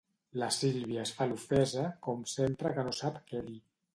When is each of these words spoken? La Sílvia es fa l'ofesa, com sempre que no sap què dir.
La 0.43 0.47
Sílvia 0.53 1.01
es 1.07 1.11
fa 1.17 1.27
l'ofesa, 1.33 1.85
com 2.09 2.25
sempre 2.33 2.75
que 2.79 2.87
no 2.89 2.97
sap 3.03 3.23
què 3.29 3.45
dir. 3.51 3.63